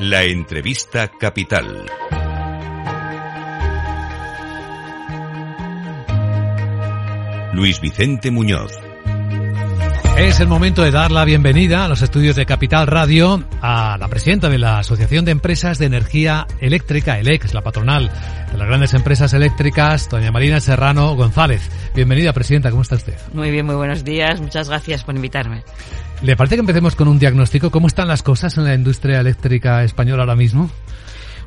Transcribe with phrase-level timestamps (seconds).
[0.00, 1.86] La entrevista capital.
[7.52, 8.83] Luis Vicente Muñoz.
[10.16, 14.06] Es el momento de dar la bienvenida a los estudios de Capital Radio a la
[14.06, 18.12] presidenta de la Asociación de Empresas de Energía Eléctrica, ELEC, la patronal
[18.52, 21.68] de las grandes empresas eléctricas, doña Marina Serrano González.
[21.96, 23.16] Bienvenida, presidenta, ¿cómo está usted?
[23.32, 24.40] Muy bien, muy buenos días.
[24.40, 25.64] Muchas gracias por invitarme.
[26.22, 27.72] ¿Le parece que empecemos con un diagnóstico?
[27.72, 30.70] ¿Cómo están las cosas en la industria eléctrica española ahora mismo?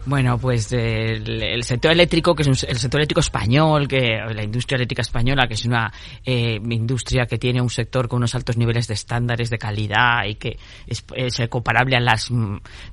[0.07, 5.01] Bueno, pues el, sector eléctrico, que es el sector eléctrico español, que la industria eléctrica
[5.01, 5.91] española, que es una
[6.25, 10.35] eh, industria que tiene un sector con unos altos niveles de estándares de calidad y
[10.35, 10.57] que
[10.87, 11.03] es,
[11.49, 12.31] comparable a las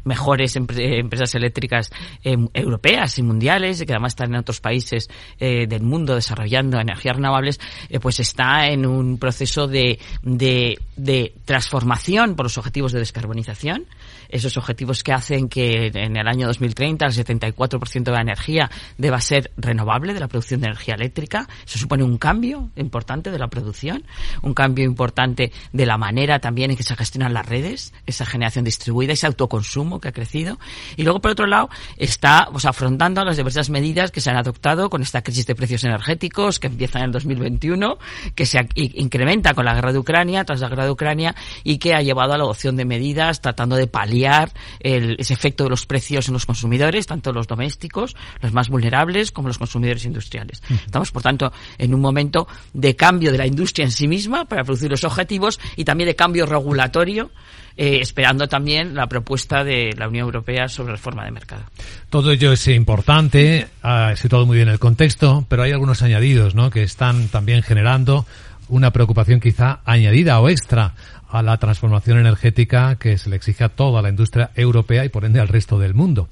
[0.02, 1.92] mejores empresas eléctricas
[2.24, 5.08] em, europeas y mundiales, y que además están en otros países
[5.38, 7.60] eh, del mundo desarrollando energías renovables,
[7.90, 13.86] eh, pues está en un proceso de, de transformación por los objetivos de descarbonización.
[14.28, 19.20] Esos objetivos que hacen que en el año 2030 el 74% de la energía deba
[19.20, 21.48] ser renovable de la producción de energía eléctrica.
[21.66, 24.04] Eso supone un cambio importante de la producción,
[24.42, 28.64] un cambio importante de la manera también en que se gestionan las redes, esa generación
[28.64, 30.58] distribuida, ese autoconsumo que ha crecido.
[30.96, 34.90] Y luego, por otro lado, está pues, afrontando las diversas medidas que se han adoptado
[34.90, 37.98] con esta crisis de precios energéticos que empieza en el 2021,
[38.34, 41.94] que se incrementa con la guerra de Ucrania, tras la guerra de Ucrania, y que
[41.94, 45.86] ha llevado a la adopción de medidas tratando de paliar el, ese efecto de los
[45.86, 50.62] precios en los consumidores, tanto los domésticos, los más vulnerables, como los consumidores industriales.
[50.86, 54.64] Estamos, por tanto, en un momento de cambio de la industria en sí misma para
[54.64, 57.30] producir los objetivos y también de cambio regulatorio
[57.76, 61.64] eh, esperando también la propuesta de la Unión Europea sobre reforma de mercado.
[62.08, 66.70] Todo ello es importante, ha situado muy bien el contexto, pero hay algunos añadidos ¿no?
[66.70, 68.26] que están también generando
[68.68, 70.94] una preocupación quizá añadida o extra
[71.28, 75.24] a la transformación energética que se le exige a toda la industria europea y por
[75.24, 76.28] ende al resto del mundo.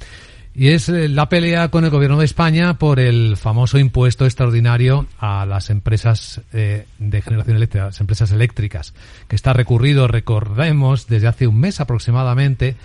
[0.55, 5.06] Y es eh, la pelea con el gobierno de España por el famoso impuesto extraordinario
[5.19, 8.93] a las empresas eh, de generación eléctrica, las empresas eléctricas,
[9.28, 12.77] que está recurrido, recordemos, desde hace un mes aproximadamente,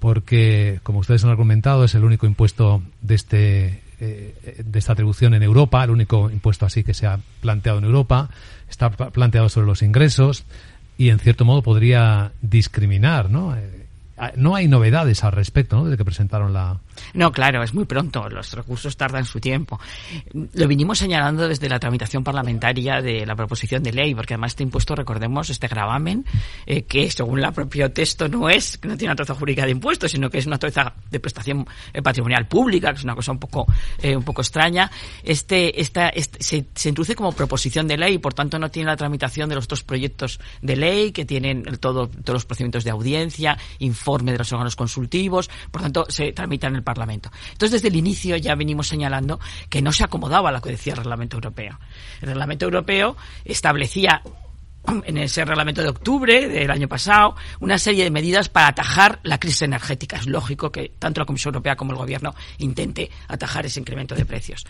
[0.00, 5.34] porque, como ustedes han argumentado, es el único impuesto de este eh, de esta atribución
[5.34, 8.28] en Europa, el único impuesto así que se ha planteado en Europa,
[8.68, 10.44] está planteado sobre los ingresos,
[10.98, 13.56] y en cierto modo podría discriminar, ¿no?
[13.56, 13.83] Eh,
[14.36, 15.84] no hay novedades al respecto, ¿no?
[15.84, 16.80] Desde que presentaron la,
[17.12, 18.28] no, claro, es muy pronto.
[18.28, 19.80] Los recursos tardan su tiempo.
[20.32, 24.62] Lo vinimos señalando desde la tramitación parlamentaria de la proposición de ley, porque además este
[24.62, 26.24] impuesto, recordemos, este gravamen,
[26.66, 30.10] eh, que según el propio texto no es, no tiene una troza jurídica de impuestos,
[30.10, 33.38] sino que es una troza de prestación eh, patrimonial pública, que es una cosa un
[33.38, 33.66] poco,
[34.02, 34.90] eh, un poco extraña.
[35.22, 36.42] Este, esta, este,
[36.74, 39.64] se, introduce como proposición de ley y por tanto no tiene la tramitación de los
[39.64, 43.58] otros proyectos de ley que tienen todo, todos los procedimientos de audiencia,
[44.04, 47.30] informe de los órganos consultivos, por tanto se tramita en el Parlamento.
[47.52, 50.92] Entonces, desde el inicio ya venimos señalando que no se acomodaba a lo que decía
[50.92, 51.78] el Reglamento Europeo.
[52.20, 53.16] El Reglamento Europeo
[53.46, 54.20] establecía
[55.06, 59.38] en ese reglamento de octubre del año pasado una serie de medidas para atajar la
[59.38, 60.18] crisis energética.
[60.18, 64.26] Es lógico que tanto la Comisión Europea como el Gobierno intente atajar ese incremento de
[64.26, 64.66] precios.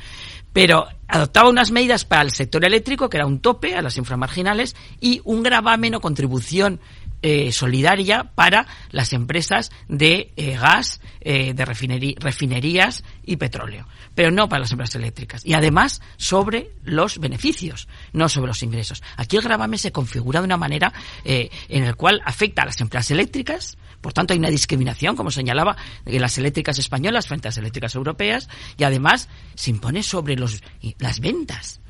[0.53, 4.77] Pero adoptaba unas medidas para el sector eléctrico, que era un tope a las inframarginales,
[5.01, 6.79] y un gravamen o contribución
[7.27, 14.47] eh, solidaria para las empresas de eh, gas, eh, de refinerías y petróleo, pero no
[14.47, 15.41] para las empresas eléctricas.
[15.43, 19.03] Y además sobre los beneficios, no sobre los ingresos.
[19.17, 20.93] Aquí el gravamen se configura de una manera
[21.25, 25.79] en la cual afecta a las empresas eléctricas, por tanto hay una discriminación, como señalaba,
[26.05, 30.63] de las eléctricas españolas frente a las eléctricas europeas, y además se impone sobre los,
[30.99, 31.81] las ventas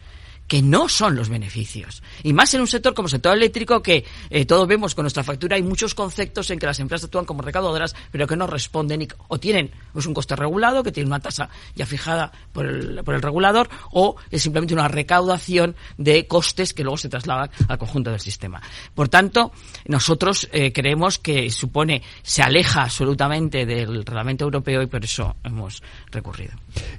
[0.47, 2.03] que no son los beneficios.
[2.23, 5.25] Y más en un sector como el sector eléctrico que eh, todos vemos con nuestra
[5.25, 9.09] factura hay muchos conceptos en que las empresas actúan como recaudadoras pero que no responden
[9.29, 13.15] o tienen pues, un coste regulado que tiene una tasa ya fijada por el, por
[13.15, 18.11] el regulador o es simplemente una recaudación de costes que luego se trasladan al conjunto
[18.11, 18.61] del sistema.
[18.95, 19.53] Por tanto,
[19.87, 25.83] nosotros eh, creemos que supone, se aleja absolutamente del reglamento europeo y por eso hemos
[26.11, 26.53] recurrido.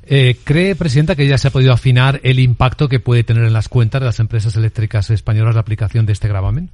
[0.04, 3.48] Eh, ¿Cree, Presidenta, que ya se ha podido afinar el impacto que puede tener tener
[3.48, 6.72] en las cuentas de las empresas eléctricas españolas la aplicación de este gravamen?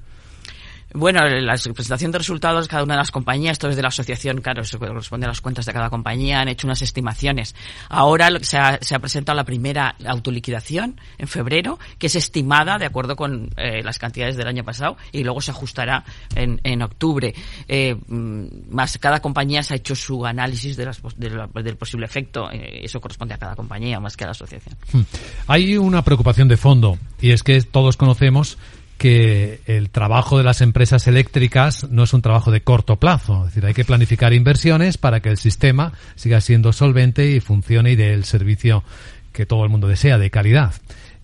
[0.94, 4.64] Bueno, la presentación de resultados, cada una de las compañías, esto desde la asociación, claro,
[4.64, 7.56] se corresponde a las cuentas de cada compañía, han hecho unas estimaciones.
[7.90, 12.86] Ahora se ha, se ha presentado la primera autoliquidación en febrero, que es estimada de
[12.86, 16.04] acuerdo con eh, las cantidades del año pasado y luego se ajustará
[16.36, 17.34] en, en octubre.
[17.68, 22.52] Eh, mm, más cada compañía se ha hecho su análisis de las, del posible efecto.
[22.52, 24.76] Eh, eso corresponde a cada compañía más que a la asociación.
[24.92, 25.02] Hmm.
[25.48, 28.58] Hay una preocupación de fondo y es que todos conocemos
[29.02, 33.40] que el trabajo de las empresas eléctricas no es un trabajo de corto plazo.
[33.40, 37.94] Es decir, hay que planificar inversiones para que el sistema siga siendo solvente y funcione
[37.94, 38.84] y dé el servicio
[39.34, 40.76] que todo el mundo desea, de calidad.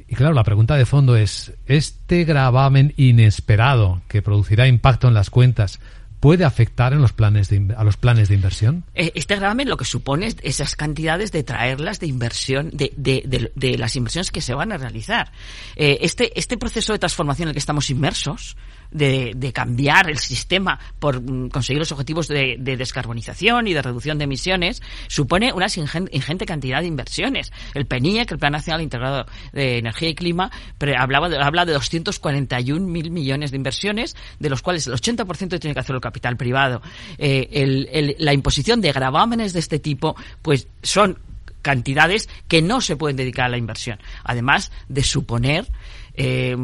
[0.07, 5.29] Y claro, la pregunta de fondo es, ¿este gravamen inesperado que producirá impacto en las
[5.29, 5.79] cuentas
[6.19, 8.83] puede afectar en los planes de, a los planes de inversión?
[8.95, 13.51] Eh, este gravamen lo que supone es esas cantidades de traerlas de inversión, de, de,
[13.55, 15.31] de, las inversiones que se van a realizar.
[15.75, 18.57] Eh, este, este proceso de transformación en el que estamos inmersos,
[18.91, 24.17] de, cambiar el sistema por mm, conseguir los objetivos de, de, descarbonización y de reducción
[24.17, 27.51] de emisiones, supone una ingente cantidad de inversiones.
[27.73, 30.51] El PNIEC, el Plan Nacional Integrado de Energía y Clima,
[30.97, 35.73] hablaba de, habla de 241 mil millones de inversiones, de los cuales el 80% tiene
[35.73, 36.81] que hacer el capital privado.
[37.17, 41.17] Eh, la imposición de gravámenes de este tipo, pues son
[41.61, 43.99] cantidades que no se pueden dedicar a la inversión.
[44.23, 45.67] Además de suponer
[46.13, 46.55] eh,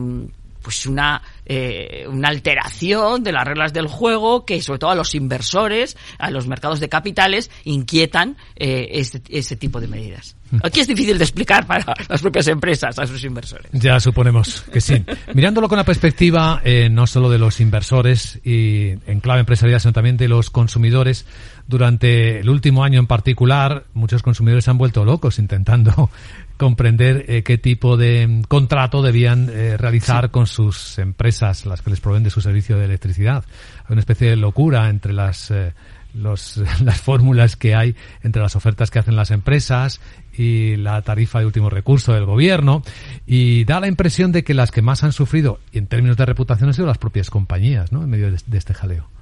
[0.64, 5.14] pues una, eh, una alteración de las reglas del juego que sobre todo a los
[5.14, 10.36] inversores, a los mercados de capitales, inquietan eh, este, ese tipo de medidas.
[10.62, 13.68] Aquí es difícil de explicar para las propias empresas, a sus inversores.
[13.72, 15.04] Ya suponemos que sí.
[15.34, 19.94] Mirándolo con la perspectiva eh, no solo de los inversores y en clave empresarial, sino
[19.94, 21.26] también de los consumidores,
[21.68, 26.10] durante el último año en particular, muchos consumidores se han vuelto locos intentando
[26.58, 31.90] comprender eh, qué tipo de mm, contrato debían eh, realizar con sus empresas, las que
[31.90, 33.46] les proveen de su servicio de electricidad.
[33.86, 35.74] Hay una especie de locura entre las eh,
[36.14, 40.00] los, las fórmulas que hay entre las ofertas que hacen las empresas
[40.38, 42.84] y la tarifa de último recurso del gobierno
[43.26, 46.26] y da la impresión de que las que más han sufrido y en términos de
[46.26, 48.04] reputación han sido las propias compañías, ¿no?
[48.04, 49.13] En medio de este jaleo.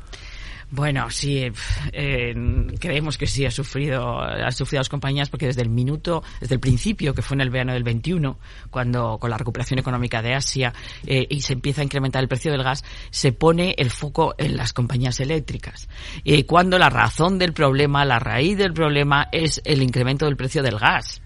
[0.72, 1.52] Bueno, sí,
[1.92, 2.34] eh,
[2.80, 6.62] creemos que sí ha sufrido, ha sufrido las compañías porque desde el minuto, desde el
[6.62, 8.40] principio, que fue en el verano del 21,
[8.70, 10.74] cuando con la recuperación económica de Asia
[11.06, 14.56] eh, y se empieza a incrementar el precio del gas, se pone el foco en
[14.56, 15.90] las compañías eléctricas.
[16.24, 20.64] Y cuando la razón del problema, la raíz del problema es el incremento del precio
[20.64, 21.22] del gas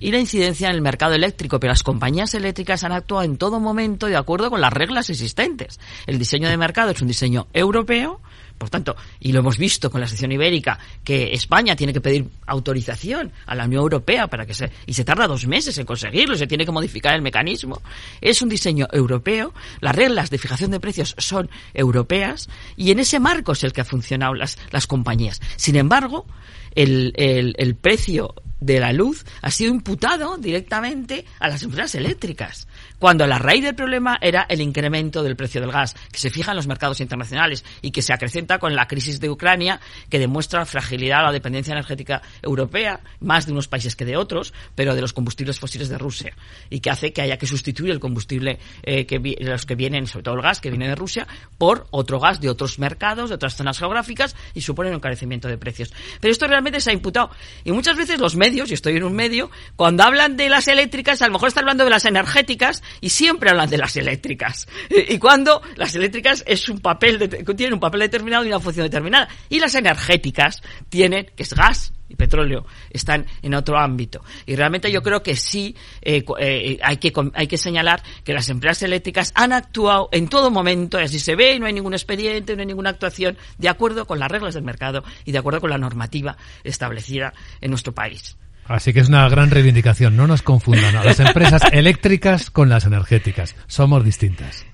[0.00, 3.60] y la incidencia en el mercado eléctrico, pero las compañías eléctricas han actuado en todo
[3.60, 5.78] momento de acuerdo con las reglas existentes.
[6.06, 8.20] El diseño de mercado es un diseño europeo,
[8.60, 12.28] por tanto, y lo hemos visto con la sección ibérica, que España tiene que pedir
[12.46, 16.36] autorización a la Unión Europea para que se, y se tarda dos meses en conseguirlo,
[16.36, 17.80] se tiene que modificar el mecanismo.
[18.20, 23.18] Es un diseño europeo, las reglas de fijación de precios son europeas, y en ese
[23.18, 25.40] marco es el que han funcionado las, las compañías.
[25.56, 26.26] Sin embargo,
[26.74, 32.68] el, el, el precio de la luz ha sido imputado directamente a las empresas eléctricas,
[32.98, 36.52] cuando la raíz del problema era el incremento del precio del gas, que se fija
[36.52, 40.66] en los mercados internacionales y que se acrecenta con la crisis de Ucrania, que demuestra
[40.66, 45.12] fragilidad la dependencia energética europea, más de unos países que de otros, pero de los
[45.12, 46.36] combustibles fósiles de Rusia,
[46.68, 50.24] y que hace que haya que sustituir el combustible eh, que los que vienen, sobre
[50.24, 51.26] todo el gas que viene de Rusia,
[51.56, 55.56] por otro gas de otros mercados, de otras zonas geográficas, y supone un encarecimiento de
[55.56, 55.92] precios.
[56.20, 57.30] Pero esto realmente se ha imputado.
[57.64, 60.66] Y muchas veces los medios medios, y estoy en un medio, cuando hablan de las
[60.68, 64.66] eléctricas, a lo mejor están hablando de las energéticas y siempre hablan de las eléctricas.
[65.10, 67.18] Y, cuando las eléctricas es un papel,
[67.56, 69.28] tienen un papel determinado y una función determinada.
[69.48, 74.22] Y las energéticas tienen, que es gas, y petróleo están en otro ámbito.
[74.44, 78.48] Y realmente yo creo que sí eh, eh, hay, que, hay que señalar que las
[78.48, 81.94] empresas eléctricas han actuado en todo momento, y así se ve, y no hay ningún
[81.94, 85.60] expediente, no hay ninguna actuación, de acuerdo con las reglas del mercado y de acuerdo
[85.60, 88.36] con la normativa establecida en nuestro país.
[88.70, 90.16] Así que es una gran reivindicación.
[90.16, 93.56] No nos confundan a las empresas eléctricas con las energéticas.
[93.66, 94.64] Somos distintas.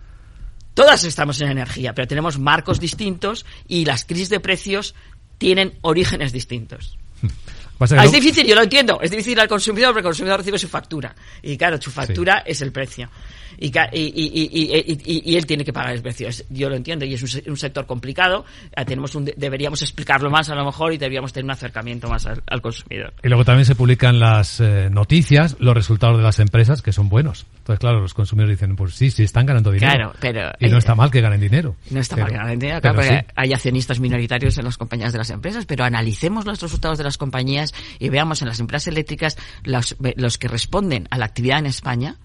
[0.75, 4.95] Todas estamos en energía, pero tenemos marcos distintos y las crisis de precios
[5.39, 6.99] tienen orígenes distintos.
[7.81, 8.99] es difícil, yo lo entiendo.
[9.01, 11.15] Es difícil al consumidor porque el consumidor recibe su factura.
[11.43, 13.09] Y claro, su factura es el precio
[13.59, 16.29] y, y, y, él tiene que pagar el precio.
[16.51, 18.45] Yo lo entiendo y es un, sector complicado.
[18.77, 22.27] Eh, tenemos un, deberíamos explicarlo más a lo mejor y deberíamos tener un acercamiento más
[22.27, 23.15] al, consumidor.
[23.23, 27.09] Y luego también se publican las eh, noticias, los resultados de las empresas que son
[27.09, 27.47] buenos.
[27.59, 29.93] Entonces, claro, los consumidores dicen, pues sí, sí, están ganando dinero.
[29.93, 30.51] Claro, pero...
[30.61, 31.77] Y no está mal que ganen dinero.
[31.91, 35.19] No está mal que ganen dinero, claro, porque hay accionistas minoritarios en las compañías de
[35.19, 37.66] las empresas, pero analicemos los resultados de las compañías
[37.99, 42.19] y veamos en las empresas eléctricas los, los que responden a la actividad en España,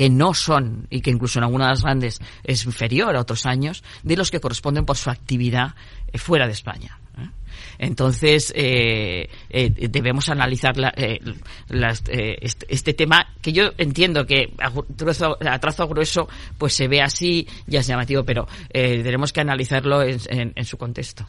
[0.00, 4.16] que no son, y que incluso en algunas grandes es inferior a otros años, de
[4.16, 5.74] los que corresponden por su actividad
[6.10, 6.98] eh, fuera de España.
[7.18, 7.28] ¿eh?
[7.78, 10.74] Entonces, eh, debemos analizar
[11.66, 17.80] este, este, tema que yo entiendo que a, trazo grueso pues se ve así, ya
[17.80, 21.26] es llamativo, pero tenemos que analizarlo en su contexto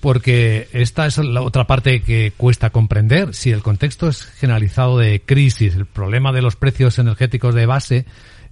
[0.00, 3.34] porque esta es la otra parte que cuesta comprender.
[3.34, 8.06] Si el contexto es generalizado de crisis, el problema de los precios energéticos de base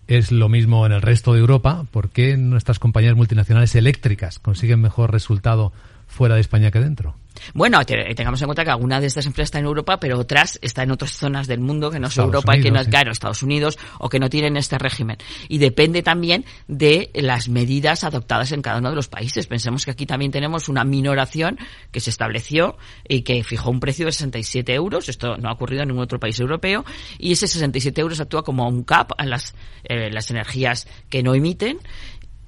[0.08, 4.80] es lo mismo en el resto de Europa, ¿por qué nuestras compañías multinacionales eléctricas consiguen
[4.80, 5.72] mejor resultado
[6.06, 7.16] fuera de España que dentro?
[7.54, 10.84] Bueno, tengamos en cuenta que alguna de estas empresas está en Europa, pero otras están
[10.84, 13.42] en otras zonas del mundo que no es Europa y que no es, claro, Estados
[13.42, 15.18] Unidos o que no tienen este régimen.
[15.48, 19.46] Y depende también de las medidas adoptadas en cada uno de los países.
[19.46, 21.58] Pensemos que aquí también tenemos una minoración
[21.90, 22.76] que se estableció
[23.08, 25.08] y que fijó un precio de 67 euros.
[25.08, 26.84] Esto no ha ocurrido en ningún otro país europeo.
[27.18, 31.34] Y ese 67 euros actúa como un cap a las, eh, las energías que no
[31.34, 31.78] emiten.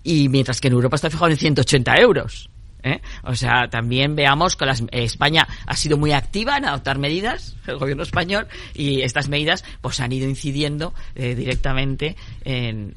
[0.02, 2.50] Y mientras que en Europa está fijado en 180 euros.
[2.82, 3.00] ¿Eh?
[3.24, 8.02] O sea, también veamos que España ha sido muy activa en adoptar medidas, el gobierno
[8.02, 12.94] español, y estas medidas pues han ido incidiendo eh, directamente en,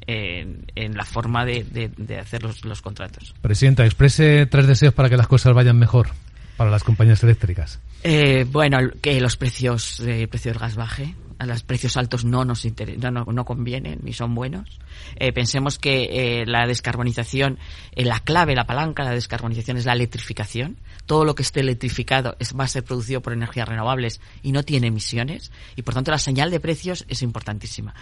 [0.76, 3.34] la forma de, hacer los, contratos.
[3.40, 6.08] Presidenta, exprese tres deseos para que las cosas vayan mejor
[6.56, 7.80] para las compañías eléctricas.
[8.04, 12.44] Eh, bueno, que los precios, el precio del gas baje, a los precios altos no
[12.44, 12.64] nos
[12.98, 14.68] no, no, convienen ni son buenos.
[15.16, 17.58] Eh, pensemos que eh, la descarbonización,
[17.92, 20.76] eh, la clave, la palanca de la descarbonización es la electrificación.
[21.06, 24.62] Todo lo que esté electrificado es, va a ser producido por energías renovables y no
[24.62, 25.50] tiene emisiones.
[25.76, 27.94] Y por tanto la señal de precios es importantísima.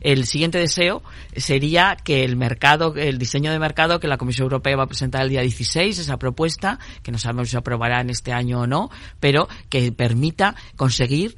[0.00, 1.02] El siguiente deseo
[1.36, 5.22] sería que el mercado, el diseño de mercado que la Comisión Europea va a presentar
[5.22, 8.90] el día 16, esa propuesta, que no sabemos si aprobará en este año o no,
[9.18, 11.36] pero que permita conseguir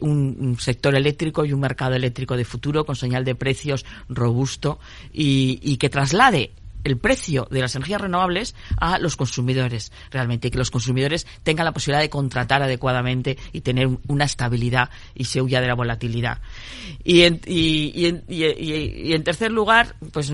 [0.00, 4.78] un, un sector eléctrico y un mercado eléctrico de futuro con señal de precios robusto
[5.12, 6.52] y, que traslade
[6.84, 11.64] el precio de las energías renovables a los consumidores realmente, y que los consumidores tengan
[11.64, 16.40] la posibilidad de contratar adecuadamente y tener una estabilidad y se huya de la volatilidad.
[17.02, 17.92] Y en, y,
[18.28, 20.32] y en tercer lugar, pues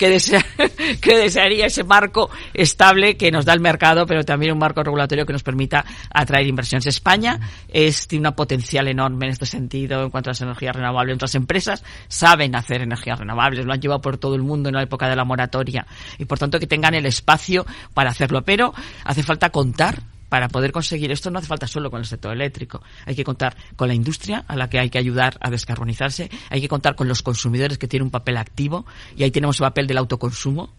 [0.00, 0.18] que,
[1.00, 5.26] que desearía ese marco estable que nos da el mercado, pero también un marco regulatorio
[5.26, 6.86] que nos permita atraer inversiones.
[6.86, 7.38] España
[7.68, 11.16] es, tiene una potencial enorme en este sentido en cuanto a las energías renovables.
[11.16, 14.82] Otras empresas saben hacer energías renovables, lo han llevado por todo el mundo en la
[14.82, 15.86] época de la moratoria
[16.18, 18.42] y por tanto que tengan el espacio para hacerlo.
[18.42, 18.72] Pero
[19.04, 22.82] hace falta contar para poder conseguir esto no hace falta solo con el sector eléctrico.
[23.04, 26.30] Hay que contar con la industria a la que hay que ayudar a descarbonizarse.
[26.48, 29.64] Hay que contar con los consumidores que tienen un papel activo y ahí tenemos el
[29.64, 30.70] papel del autoconsumo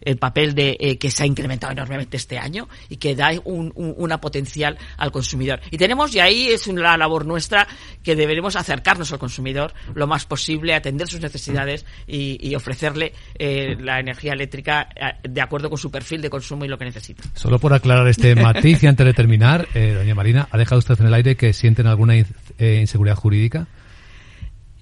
[0.00, 3.72] el papel de eh, que se ha incrementado enormemente este año y que da un,
[3.74, 5.60] una potencial al consumidor.
[5.70, 7.66] Y tenemos, y ahí es una labor nuestra,
[8.02, 14.00] que deberemos acercarnos al consumidor lo más posible, atender sus necesidades y, ofrecerle eh, la
[14.00, 17.22] energía eléctrica eh, de acuerdo con su perfil de consumo y lo que necesita.
[17.34, 21.06] Solo por aclarar este matiz y antes de terminar, doña Marina, ¿ha dejado usted en
[21.06, 22.16] el aire que sienten alguna
[22.58, 23.68] inseguridad jurídica?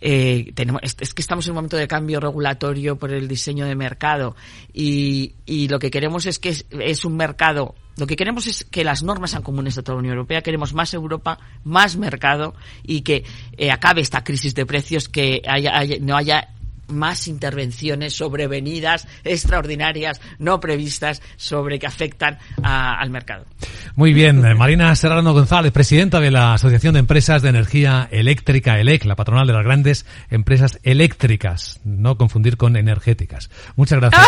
[0.00, 3.74] Eh, tenemos, es, que estamos en un momento de cambio regulatorio por el diseño de
[3.74, 4.36] mercado
[4.72, 8.84] y, y lo que queremos es que es, un mercado lo que queremos es que
[8.84, 10.42] las normas sean comunes de toda la Unión Europea.
[10.42, 13.24] Queremos más Europa, más mercado y que
[13.56, 15.72] eh, acabe esta crisis de precios, que haya,
[16.02, 16.50] no haya
[16.88, 23.46] más intervenciones sobrevenidas, extraordinarias, no previstas, sobre que afectan al mercado.
[23.94, 28.78] Muy bien, eh, Marina Serrano González, presidenta de la Asociación de Empresas de Energía Eléctrica,
[28.78, 33.50] ELEC, la patronal de las grandes empresas eléctricas, no confundir con energéticas.
[33.76, 34.26] Muchas gracias.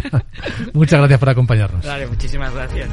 [0.72, 1.86] Muchas gracias por acompañarnos.
[1.86, 2.88] Vale, muchísimas gracias.